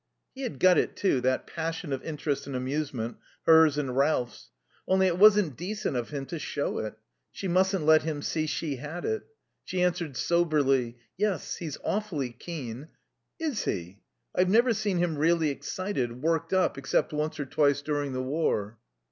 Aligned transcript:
He 0.33 0.41
had 0.41 0.57
got 0.59 0.79
it 0.79 0.95
too, 0.95 1.21
that 1.21 1.45
passion 1.45 1.93
of 1.93 2.01
interest 2.03 2.47
and 2.47 2.55
amusement, 2.55 3.17
hers 3.45 3.77
and 3.77 3.95
Ralph's. 3.95 4.49
Only 4.87 5.05
it 5.05 5.19
wasn't 5.19 5.55
decent 5.55 5.95
of 5.95 6.09
him 6.09 6.25
to 6.25 6.39
show 6.39 6.79
it; 6.79 6.95
she 7.31 7.47
mustn't 7.47 7.85
let 7.85 8.01
him 8.01 8.23
see 8.23 8.47
she 8.47 8.77
had 8.77 9.05
it. 9.05 9.21
She 9.63 9.83
answered 9.83 10.17
soberly: 10.17 10.97
"Yes, 11.17 11.57
he's 11.57 11.77
awfully 11.83 12.31
keen." 12.31 12.87
"Is 13.39 13.65
he? 13.65 13.99
I've 14.33 14.49
never 14.49 14.73
seen 14.73 14.97
him 14.97 15.19
really 15.19 15.51
excited, 15.51 16.19
worked 16.23 16.51
up, 16.51 16.79
except 16.79 17.13
once 17.13 17.39
or 17.39 17.45
twice 17.45 17.83
during 17.83 18.13
the 18.13 18.23
war." 18.23 18.79